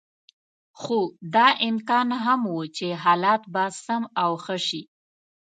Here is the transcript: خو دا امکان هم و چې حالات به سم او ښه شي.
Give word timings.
خو 0.81 0.99
دا 1.33 1.47
امکان 1.69 2.09
هم 2.23 2.41
و 2.53 2.57
چې 2.77 2.87
حالات 3.03 3.41
به 3.53 3.65
سم 3.83 4.03
او 4.23 4.31
ښه 4.43 4.57
شي. 4.67 4.81